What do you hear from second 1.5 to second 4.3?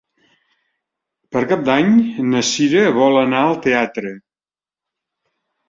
Cap d'Any na Cira vol anar al teatre.